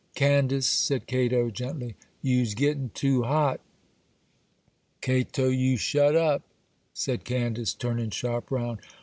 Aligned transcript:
'Candace,' 0.15 0.65
said 0.67 1.05
Cato, 1.05 1.51
gently, 1.51 1.95
'you's 2.23 2.55
gettin' 2.55 2.89
too 2.95 3.21
hot.' 3.21 3.61
'Cato, 4.99 5.49
you 5.49 5.77
shut 5.77 6.15
up!' 6.15 6.41
said 6.91 7.23
Candace, 7.23 7.75
turning 7.75 8.09
sharp 8.09 8.49
round. 8.49 8.79